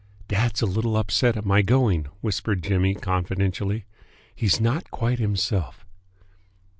"Dad's 0.27 0.63
a 0.63 0.65
little 0.65 0.97
upset 0.97 1.37
at 1.37 1.45
my 1.45 1.61
going," 1.61 2.05
whispered 2.21 2.63
Jimmy 2.63 2.95
confidentially. 2.95 3.85
"He's 4.33 4.59
not 4.59 4.89
quite 4.89 5.19
himself." 5.19 5.85